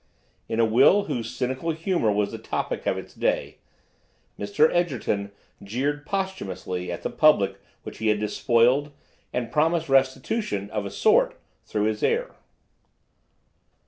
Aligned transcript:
In 0.49 0.59
a 0.59 0.65
will 0.65 1.03
whose 1.03 1.29
cynical 1.29 1.69
humor 1.73 2.11
was 2.11 2.31
the 2.31 2.39
topic 2.39 2.87
of 2.87 2.97
its 2.97 3.13
day, 3.13 3.59
Mr. 4.39 4.67
Egerton 4.73 5.29
jeered 5.61 6.07
posthumously 6.07 6.91
at 6.91 7.03
the 7.03 7.11
public 7.11 7.57
which 7.83 7.99
he 7.99 8.07
had 8.07 8.19
despoiled, 8.19 8.91
and 9.31 9.51
promised 9.51 9.89
restitution, 9.89 10.71
of 10.71 10.87
a 10.87 10.89
sort, 10.89 11.39
through 11.67 11.83
his 11.83 12.01
heir. 12.01 12.31